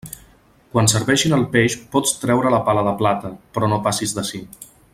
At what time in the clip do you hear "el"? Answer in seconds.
1.37-1.43